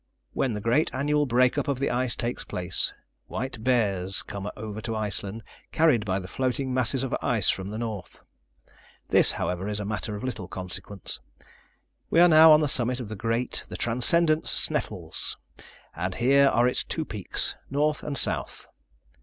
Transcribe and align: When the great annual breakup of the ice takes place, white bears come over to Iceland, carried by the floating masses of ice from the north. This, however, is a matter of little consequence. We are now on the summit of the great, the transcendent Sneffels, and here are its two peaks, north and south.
When 0.33 0.55
the 0.55 0.61
great 0.61 0.89
annual 0.95 1.27
breakup 1.27 1.67
of 1.67 1.77
the 1.77 1.91
ice 1.91 2.15
takes 2.15 2.43
place, 2.43 2.91
white 3.27 3.63
bears 3.63 4.23
come 4.23 4.49
over 4.57 4.81
to 4.81 4.95
Iceland, 4.95 5.43
carried 5.71 6.05
by 6.05 6.17
the 6.17 6.27
floating 6.27 6.73
masses 6.73 7.03
of 7.03 7.15
ice 7.21 7.49
from 7.51 7.69
the 7.69 7.77
north. 7.77 8.17
This, 9.09 9.33
however, 9.33 9.67
is 9.67 9.79
a 9.79 9.85
matter 9.85 10.15
of 10.15 10.23
little 10.23 10.47
consequence. 10.47 11.19
We 12.09 12.19
are 12.19 12.27
now 12.27 12.51
on 12.51 12.61
the 12.61 12.67
summit 12.67 12.99
of 12.99 13.09
the 13.09 13.15
great, 13.15 13.63
the 13.69 13.77
transcendent 13.77 14.45
Sneffels, 14.47 15.37
and 15.95 16.15
here 16.15 16.47
are 16.47 16.67
its 16.67 16.83
two 16.83 17.05
peaks, 17.05 17.53
north 17.69 18.01
and 18.01 18.17
south. 18.17 18.65